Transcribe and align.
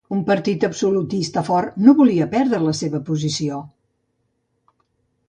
Un 0.15 0.21
partit 0.27 0.63
absolutista 0.67 1.43
fort 1.49 1.77
no 1.87 1.95
volia 1.99 2.27
perdre 2.31 2.61
la 2.69 2.73
seva 2.79 3.03
posició. 3.11 3.61